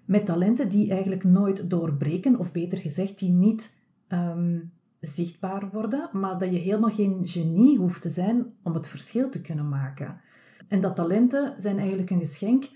[0.04, 4.60] met talenten die eigenlijk nooit doorbreken, of beter gezegd, die niet ehm,
[5.00, 9.40] zichtbaar worden, maar dat je helemaal geen genie hoeft te zijn om het verschil te
[9.40, 10.20] kunnen maken.
[10.68, 12.68] En dat talenten zijn eigenlijk een geschenk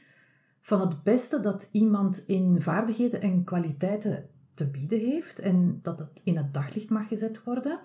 [0.61, 6.21] van het beste dat iemand in vaardigheden en kwaliteiten te bieden heeft en dat het
[6.25, 7.79] in het daglicht mag gezet worden.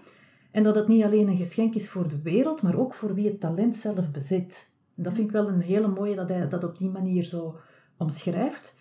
[0.51, 3.27] En dat het niet alleen een geschenk is voor de wereld, maar ook voor wie
[3.27, 4.69] het talent zelf bezit.
[4.95, 7.59] Dat vind ik wel een hele mooie dat hij dat op die manier zo
[7.97, 8.77] omschrijft.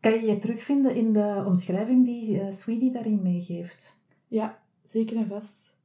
[0.00, 4.01] Kan je je terugvinden in de omschrijving die uh, Sweetie daarin meegeeft?
[4.32, 5.78] Ja, zeker en vast.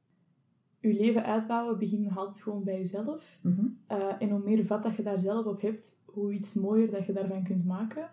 [0.80, 3.38] Je leven uitbouwen begint nog altijd gewoon bij jezelf.
[3.42, 3.76] Mm
[4.18, 7.12] en hoe meer vat dat je daar zelf op hebt, hoe iets mooier dat je
[7.12, 8.10] daarvan kunt maken.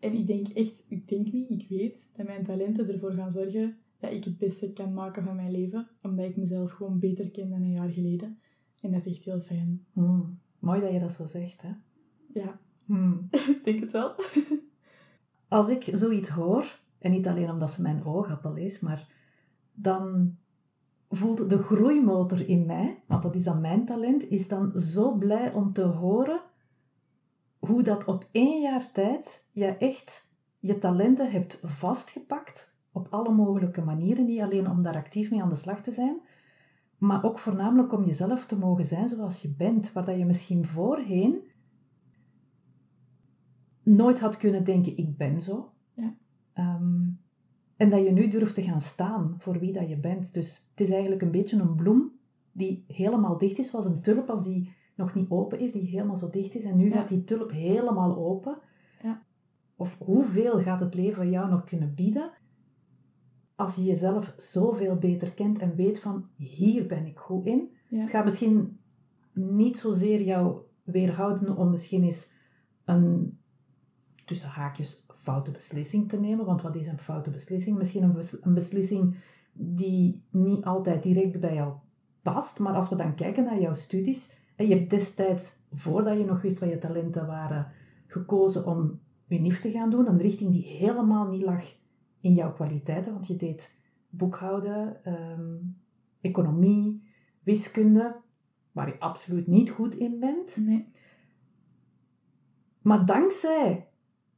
[0.00, 3.76] En ik denk echt, ik denk niet, ik weet dat mijn talenten ervoor gaan zorgen
[3.98, 5.88] dat ik het beste kan maken van mijn leven.
[6.02, 8.38] Omdat ik mezelf gewoon beter ken dan een jaar geleden.
[8.80, 9.86] En dat is echt heel fijn.
[9.92, 11.72] Mm, mooi dat je dat zo zegt, hè?
[12.34, 13.28] Ja, mm.
[13.56, 14.14] ik denk het wel.
[15.48, 19.14] Als ik zoiets hoor, en niet alleen omdat ze mijn oogappel is, maar
[19.76, 20.36] dan
[21.08, 25.52] voelt de groeimotor in mij, want dat is dan mijn talent, is dan zo blij
[25.52, 26.40] om te horen
[27.58, 33.84] hoe dat op één jaar tijd je echt je talenten hebt vastgepakt op alle mogelijke
[33.84, 34.24] manieren.
[34.24, 36.20] Niet alleen om daar actief mee aan de slag te zijn,
[36.98, 40.64] maar ook voornamelijk om jezelf te mogen zijn zoals je bent, waar dat je misschien
[40.64, 41.38] voorheen
[43.82, 45.72] nooit had kunnen denken, ik ben zo.
[45.94, 46.14] Ja.
[46.52, 47.05] Ehm,
[47.76, 50.34] en dat je nu durft te gaan staan voor wie dat je bent.
[50.34, 52.12] Dus het is eigenlijk een beetje een bloem
[52.52, 56.16] die helemaal dicht is, zoals een tulp als die nog niet open is, die helemaal
[56.16, 56.64] zo dicht is.
[56.64, 58.58] En nu gaat die tulp helemaal open.
[59.02, 59.22] Ja.
[59.76, 62.30] Of hoeveel gaat het leven jou nog kunnen bieden
[63.56, 67.70] als je jezelf zoveel beter kent en weet van hier ben ik goed in.
[67.88, 68.78] Het gaat misschien
[69.32, 72.34] niet zozeer jou weerhouden om misschien eens
[72.84, 73.38] een
[74.26, 76.44] tussen haakjes foute beslissing te nemen.
[76.46, 77.78] Want wat is een foute beslissing?
[77.78, 79.16] Misschien een, een beslissing
[79.52, 81.74] die niet altijd direct bij jou
[82.22, 82.58] past.
[82.58, 86.42] Maar als we dan kijken naar jouw studies, en je hebt destijds, voordat je nog
[86.42, 87.72] wist wat je talenten waren,
[88.06, 90.08] gekozen om UNIF te gaan doen.
[90.08, 91.64] Een richting die helemaal niet lag
[92.20, 95.56] in jouw kwaliteiten, want je deed boekhouden, ehm,
[96.20, 97.02] economie,
[97.42, 98.16] wiskunde,
[98.72, 100.56] waar je absoluut niet goed in bent.
[100.56, 100.88] Nee.
[102.82, 103.88] Maar dankzij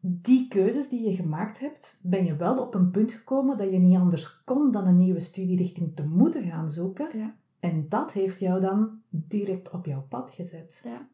[0.00, 3.78] die keuzes die je gemaakt hebt, ben je wel op een punt gekomen dat je
[3.78, 7.18] niet anders kon dan een nieuwe studierichting te moeten gaan zoeken.
[7.18, 7.36] Ja.
[7.60, 10.80] En dat heeft jou dan direct op jouw pad gezet.
[10.84, 11.08] Ja.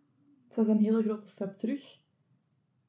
[0.47, 2.01] Het was een hele grote stap terug,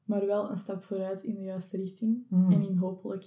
[0.04, 2.24] maar wel een stap vooruit in de juiste richting.
[2.28, 2.52] Hmm.
[2.52, 3.24] En in hopelijk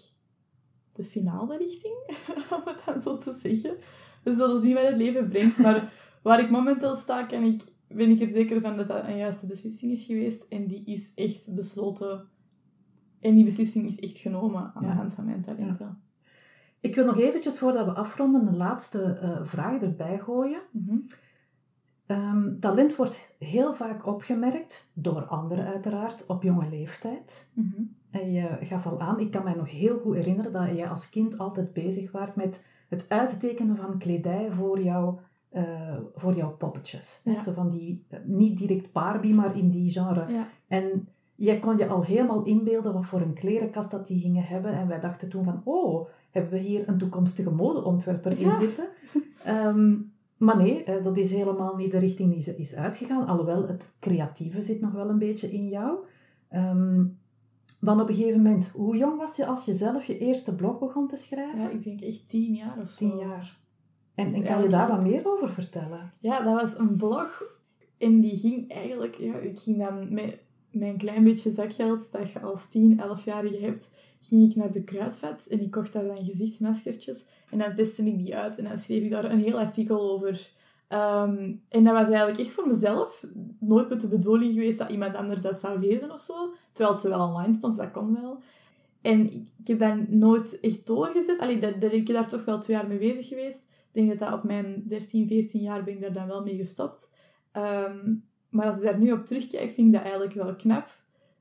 [0.94, 1.96] de finale richting,
[2.58, 3.78] om het dan zo te zeggen.
[4.24, 5.58] We zullen zien wat het leven brengt.
[5.58, 9.18] Maar waar ik momenteel sta, kan ik, ben ik er zeker van dat dat een
[9.18, 10.46] juiste beslissing is geweest.
[10.50, 12.30] En die is echt besloten
[13.22, 16.02] en die beslissing is echt genomen aan de hand van mijn talenten.
[16.80, 20.62] Ik wil nog eventjes, voordat we afronden, een laatste uh, vraag erbij gooien.
[20.72, 20.98] Mhm.
[22.06, 27.52] Ehm, talent wordt heel vaak opgemerkt, door anderen uiteraard, op jonge leeftijd.
[27.54, 27.82] Mhm.
[28.12, 31.10] En je gaf al aan, ik kan mij nog heel goed herinneren dat je als
[31.10, 35.18] kind altijd bezig was met het uittekenen van kledij voor, jou,
[35.54, 37.24] uh, voor jouw poppetjes.
[37.44, 40.32] Zo van die, eh, niet direct Barbie, maar in die genre.
[40.32, 40.48] Ja.
[40.68, 41.08] En
[41.40, 44.72] jij kon je al helemaal inbeelden wat voor een klerenkast dat die gingen hebben.
[44.72, 48.88] En wij dachten toen van, oh, hebben we hier een toekomstige modeontwerper in zitten?
[49.44, 49.96] Ehm,
[50.38, 53.28] maar nee, eh, dat is helemaal niet de richting die ze is uitgegaan.
[53.28, 55.98] Alhoewel, het creatieve zit nog wel een beetje in jou.
[56.50, 57.06] Ehm,
[57.80, 60.80] dan op een gegeven moment, hoe jong was je als je zelf je eerste blog
[60.80, 61.62] begon te schrijven?
[61.62, 63.10] Ja, ik denk echt tien jaar of zo.
[63.10, 63.60] Tien jaar.
[64.16, 66.12] En, en kan je daar wat meer over vertellen?
[66.20, 67.44] Ja, dat was een blog
[67.98, 69.16] en die ging eigenlijk...
[69.16, 70.40] Ja, ik ging dan met
[70.72, 75.46] mijn klein beetje zakgeld dat je als 10, 11-jarige hebt, ging ik naar de kruidvat
[75.50, 77.26] en ik kocht daar dan gezichtsmaskertjes.
[77.50, 80.52] En dan testte ik die uit en dan schreef ik daar een heel artikel over.
[80.88, 83.26] Ehm, en dat was eigenlijk echt voor mezelf.
[83.60, 86.54] Nooit met de bedoeling geweest dat iemand anders dat zou lezen of zo.
[86.72, 88.40] Terwijl het wel online stond, dus dat kon wel.
[89.02, 91.40] En ik heb dat nooit echt doorgezet.
[91.40, 93.64] Allee, dat, ik ben daar toch wel twee jaar mee bezig geweest.
[93.64, 96.56] Ik denk dat dat op mijn 13, 14 jaar ben ik daar dan wel mee
[96.56, 97.16] gestopt.
[97.52, 98.16] Ehm,
[98.50, 100.88] maar als ik daar nu op terugkijk, vind ik dat eigenlijk wel knap.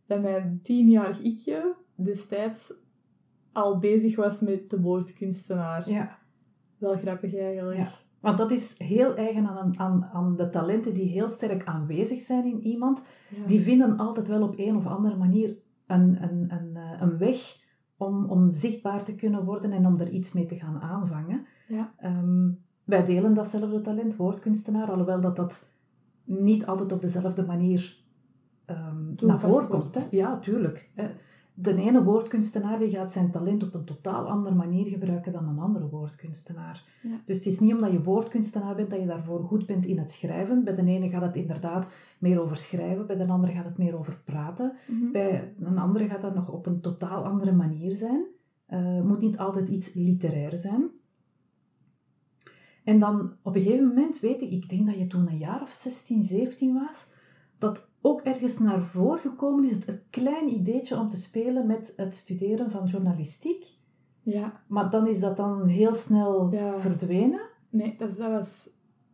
[0.06, 2.72] Dat mijn tienjarig ikje destijds
[3.52, 5.90] al bezig was met de woordkunstenaar.
[5.90, 6.18] Ja.
[6.78, 7.78] Wel grappig eigenlijk.
[7.78, 7.88] Ja.
[8.20, 12.44] Want dat is heel eigen aan, aan, aan de talenten die heel sterk aanwezig zijn
[12.44, 13.06] in iemand.
[13.46, 17.66] Die vinden altijd wel op een of andere manier een, een, een, eh, een weg
[17.96, 21.46] om, om zichtbaar te kunnen worden en om er iets mee te gaan aanvangen.
[21.68, 21.94] Ja.
[21.98, 22.50] Ehm,
[22.84, 25.70] wij delen datzelfde talent, woordkunstenaar, alhoewel dat dat
[26.28, 27.96] niet altijd op dezelfde manier
[28.64, 29.94] ehm, naar voren komt.
[29.94, 30.00] Hè?
[30.10, 30.90] Ja, tuurlijk.
[30.94, 31.08] hè.
[31.60, 35.58] De ene woordkunstenaar die gaat zijn talent op een totaal andere manier gebruiken dan een
[35.58, 36.84] andere woordkunstenaar.
[37.02, 37.20] Ja.
[37.24, 40.12] Dus het is niet omdat je woordkunstenaar bent dat je daarvoor goed bent in het
[40.12, 40.64] schrijven.
[40.64, 41.86] Bij de ene gaat het inderdaad
[42.18, 44.72] meer over schrijven, bij de andere gaat het meer over praten.
[44.86, 45.10] Mhm.
[45.12, 48.24] Bij een andere gaat dat nog op een totaal andere manier zijn.
[48.66, 50.90] Eh, Het moet niet altijd iets literair zijn.
[52.88, 55.62] En dan op een gegeven moment weet ik, ik denk dat je toen een jaar
[55.62, 57.06] of 16, 17 was,
[57.58, 61.92] dat ook ergens naar voren gekomen is het, het klein ideetje om te spelen met
[61.96, 63.66] het studeren van journalistiek.
[64.22, 64.62] Ja.
[64.66, 66.78] Maar dan is dat dan heel snel Ja.
[66.78, 67.40] verdwenen.
[67.70, 68.70] Nee, dat, dat was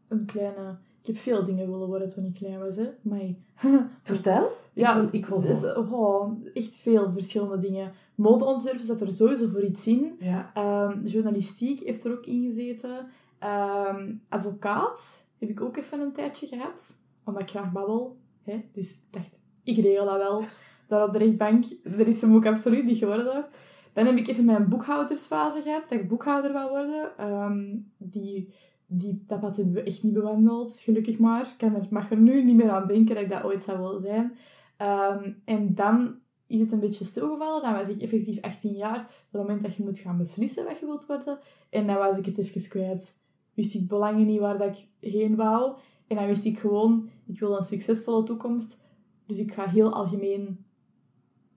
[0.08, 0.78] een kleine...
[1.00, 2.88] Ik heb veel dingen willen worden toen ik klein was, hè.
[3.02, 3.20] Maar
[4.02, 4.50] Vertel.
[4.72, 7.92] Ja, ik wil, ik wil dus, oh, echt veel verschillende dingen.
[8.14, 10.16] Modeontwerpen zat er sowieso voor iets in.
[10.18, 10.50] Ja.
[10.54, 13.06] Ehm, journalistiek heeft er ook in gezeten.
[13.44, 16.96] Ehm, advocaat heb ik ook even een tijdje gehad.
[17.24, 18.16] Omdat ik graag babbel.
[18.42, 18.64] Hè?
[18.72, 20.42] Dus ik dacht, ik regel dat wel.
[20.88, 21.64] Daar op de rechtbank.
[21.84, 23.46] Er is hem ook absoluut niet geworden.
[23.92, 25.88] Dan heb ik even mijn boekhoudersfase gehad.
[25.88, 27.16] Dat ik boekhouder wou worden.
[27.16, 28.54] Ehm, die,
[28.86, 30.78] die, dat pad hebben we echt niet bewandeld.
[30.78, 31.40] Gelukkig maar.
[31.40, 33.78] Ik kan er, mag er nu niet meer aan denken dat ik dat ooit zou
[33.78, 34.36] willen zijn.
[34.76, 37.62] Ehm, en dan is het een beetje stilgevallen.
[37.62, 39.00] Dan was ik effectief 18 jaar.
[39.00, 41.38] Op het moment dat je moet gaan beslissen wat je wilt worden.
[41.70, 43.22] En dan was ik het even kwijt.
[43.54, 45.76] Wist ik belangen niet waar dat ik heen wou.
[46.06, 48.82] En dan wist ik gewoon, ik wil een succesvolle toekomst.
[49.26, 50.64] Dus ik ga heel algemeen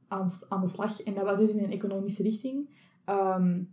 [0.08, 1.02] aan, aan de slag.
[1.02, 2.70] En dat was dus in een economische richting.
[3.06, 3.64] Ehm,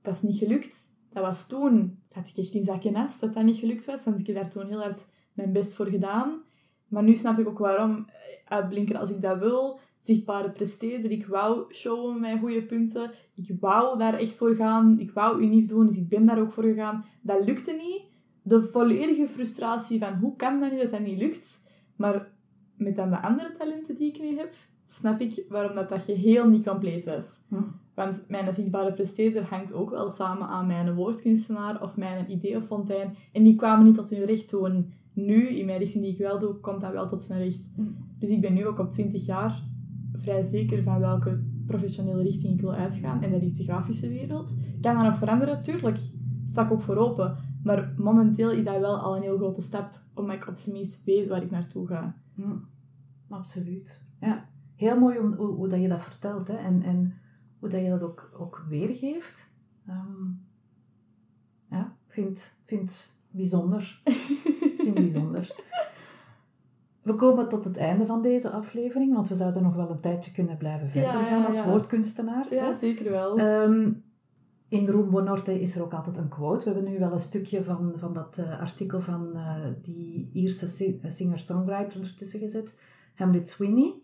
[0.00, 0.98] dat is niet gelukt.
[1.12, 2.82] Dat was toen, zat ik echt in zak
[3.20, 4.04] dat dat niet gelukt was.
[4.04, 6.42] Want ik heb daar toen heel hard mijn best voor gedaan.
[6.90, 8.06] Maar nu snap ik ook waarom
[8.44, 9.78] uitblinken als ik dat wil.
[9.96, 11.10] Zichtbare presteerder.
[11.10, 13.10] Ik wou showen mijn goede punten.
[13.34, 14.98] Ik wou daar echt voor gaan.
[14.98, 17.04] Ik wou unief doen, dus ik ben daar ook voor gegaan.
[17.22, 18.02] Dat lukte niet.
[18.42, 21.60] De volledige frustratie van hoe kan dat nu dat dat niet lukt.
[21.96, 22.32] Maar
[22.76, 24.54] met dan de andere talenten die ik nu heb,
[24.86, 27.38] snap ik waarom dat, dat geheel niet compleet was.
[27.48, 27.56] Hm.
[27.94, 33.16] Want mijn zichtbare presteerder hangt ook wel samen aan mijn woordkunstenaar of mijn ideeënfontein.
[33.32, 34.92] En die kwamen niet tot hun recht toen.
[35.26, 37.70] Nu, in mijn richting die ik wel doe, komt dat wel tot zijn recht.
[37.74, 37.82] Hm.
[38.18, 39.68] Dus ik ben nu ook op 20 jaar
[40.12, 43.22] vrij zeker van welke professionele richting ik wil uitgaan.
[43.22, 44.54] En dat is de grafische wereld.
[44.80, 45.62] Kan dat nog veranderen?
[45.62, 45.98] Tuurlijk.
[46.44, 47.36] Sta ik ook voor open.
[47.62, 50.02] Maar momenteel is dat wel al een heel grote stap.
[50.14, 52.16] Omdat ik op zijn minst weet waar ik naartoe ga.
[52.34, 52.56] Hm,
[53.28, 54.08] absoluut.
[54.20, 54.48] Ja.
[54.74, 56.56] Heel mooi om, hoe, hoe dat je dat vertelt hè?
[56.56, 57.14] En, en
[57.58, 59.50] hoe dat je dat ook, ook weergeeft.
[59.86, 60.26] Ehm,
[61.70, 64.00] ja, vind, vind bijzonder.
[64.94, 65.50] vind bijzonder.
[67.02, 70.32] We komen tot het einde van deze aflevering, want we zouden nog wel een tijdje
[70.32, 71.68] kunnen blijven verder Ja, gaan als ja.
[71.68, 72.50] woordkunstenaars.
[72.50, 72.74] hè?
[72.74, 73.38] zeker wel.
[73.38, 73.92] Ehm,
[74.68, 76.64] in Rumbo Norte is er ook altijd een quote.
[76.64, 80.98] We hebben nu wel een stukje van, van dat eh, artikel van eh, die Ierse
[81.02, 82.80] eh, singer-songwriter ertussen gezet,
[83.14, 83.94] Hamlet Sweeney.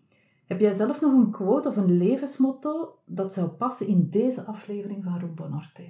[0.47, 5.05] Heb jij zelf nog een quote of een levensmotto dat zou passen in deze aflevering
[5.05, 5.83] van Rumbo Norte?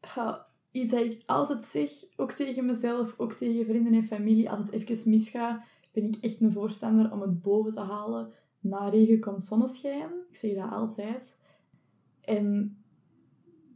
[0.00, 4.58] Ga, iets dat ik altijd zeg, ook tegen mezelf, ook tegen vrienden en familie, als
[4.58, 8.32] het even misgaat, ben ik echt een voorstander om het boven te halen.
[8.60, 10.10] Na regen komt zonneschijn.
[10.30, 11.42] Ik zeg dat altijd.
[12.20, 12.76] En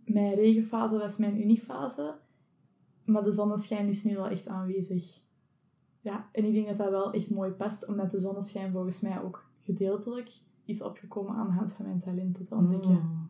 [0.04, 2.18] mijn regenfase was mijn unifase.
[3.04, 5.22] Maar de zonneschijn is nu wel echt aanwezig.
[6.00, 9.22] Ja, en ik denk dat dat wel echt mooi past, omdat de zonneschijn volgens mij
[9.22, 10.30] ook gedeeltelijk
[10.64, 12.90] is opgekomen aan de hand van mijn talenten te ontdekken.
[12.90, 13.28] Mm.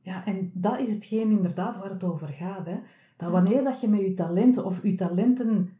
[0.00, 2.66] Ja, en dat is hetgeen inderdaad waar het over gaat.
[2.66, 2.80] Hè?
[3.20, 5.78] Dat wanneer dat je met je talenten of je talenten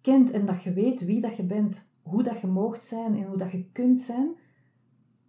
[0.00, 3.26] kent en dat je weet wie dat je bent, hoe dat je moogt zijn en
[3.26, 4.36] hoe dat je kunt zijn,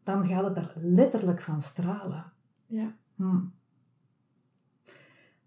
[0.03, 2.33] dan gaat het er letterlijk van stralen.
[2.65, 2.95] Ja.
[3.15, 3.39] Hm.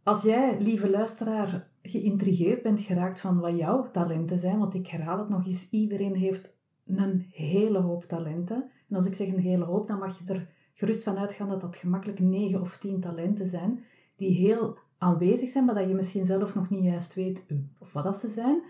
[0.03, 5.19] Als jij, lieve luisteraar, geïntrigeerd bent geraakt van wat jouw talenten zijn, want ik herhaal
[5.19, 8.71] het nog eens, iedereen heeft een hele hoop talenten.
[8.89, 11.61] En als ik zeg een hele hoop, dan mag je er gerust van uitgaan dat
[11.61, 13.85] dat gemakkelijk negen of tien talenten zijn,
[14.17, 17.47] die heel aanwezig zijn, maar dat je misschien zelf nog niet juist weet
[17.79, 18.63] of wat dat ze zijn.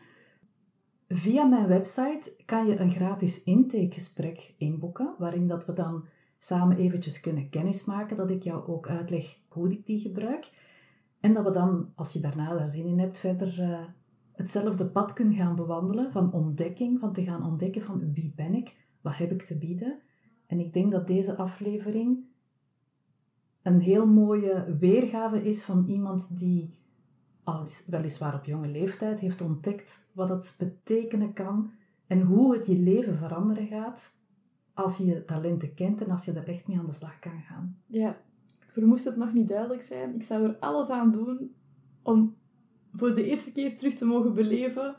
[1.09, 6.05] Via mijn website kan je een gratis intakegesprek inboeken, waarin dat we dan
[6.39, 10.51] samen eventjes kunnen kennismaken, dat ik jou ook uitleg hoe ik die gebruik.
[11.21, 13.85] En dat we dan, als je daarna daar zin in hebt, verder eh,
[14.33, 18.77] hetzelfde pad kunnen gaan bewandelen van ontdekking, van te gaan ontdekken van wie ben ik,
[19.01, 19.99] wat heb ik te bieden.
[20.47, 22.25] En ik denk dat deze aflevering
[23.65, 26.75] een heel mooie weergave is van iemand die
[27.45, 31.71] al is- weliswaar op jonge leeftijd heeft ontdekt wat het betekenen kan
[32.07, 34.13] en hoe het je leven veranderen gaat
[34.75, 37.41] als je je talenten kent en als je er echt mee aan de slag kan
[37.49, 37.77] gaan.
[37.87, 38.17] Ja,
[38.59, 41.55] voor moest het nog niet duidelijk zijn, ik zou er alles aan doen
[42.03, 42.35] om
[42.93, 44.97] voor de eerste keer terug te mogen beleven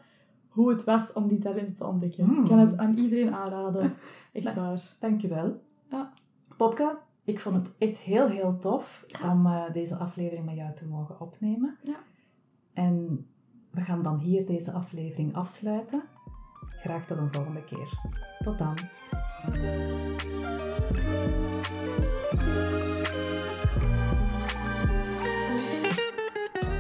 [0.47, 2.26] hoe het was om die talenten te ontdekken.
[2.26, 2.39] Mm.
[2.39, 3.93] Ik kan het aan iedereen aanraden.
[4.34, 4.95] Echt waar.
[4.99, 5.61] Dankjewel.
[5.89, 6.13] Ja.
[6.57, 10.88] Popke, ik vond het echt heel, heel tof om eh, deze aflevering met jou te
[10.88, 11.78] mogen opnemen.
[11.82, 11.97] Ja.
[12.73, 13.28] En
[13.71, 16.03] we gaan dan hier deze aflevering afsluiten.
[16.67, 17.99] Graag tot een volgende keer.
[18.39, 18.78] Tot dan.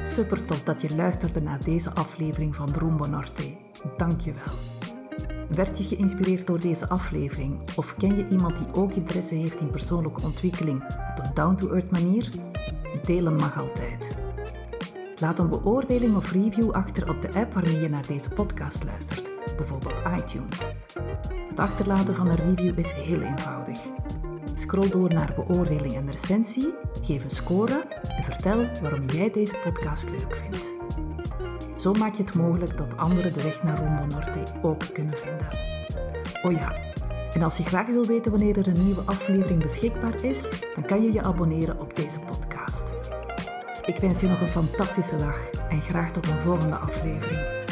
[0.03, 3.57] Super tof dat je luisterde naar deze aflevering van Rumbo Norte.
[3.97, 4.84] Dank je wel.
[5.49, 7.59] Werd je geïnspireerd door deze aflevering?
[7.75, 12.29] Of ken je iemand die ook interesse heeft in persoonlijke ontwikkeling op een down-to-earth manier?
[13.03, 14.15] Delen mag altijd.
[15.19, 19.31] Laat een beoordeling of review achter op de app waarmee je naar deze podcast luistert,
[19.57, 20.71] bijvoorbeeld iTunes.
[21.49, 23.79] Het achterlaten van een review is heel eenvoudig.
[24.53, 27.85] Scroll door naar beoordeling en recensie, geef een score
[28.17, 30.71] en vertel waarom jij deze podcast leuk vindt.
[31.75, 35.47] Zo maak je het mogelijk dat anderen de weg naar Rumbo Norte ook kunnen vinden.
[36.43, 36.73] Oh ja,
[37.33, 41.03] en als je graag wil weten wanneer er een nieuwe aflevering beschikbaar is, dan kan
[41.03, 42.93] je je abonneren op deze podcast.
[43.85, 47.64] Ik wens je nog een fantastische dag en graag tot een volgende aflevering.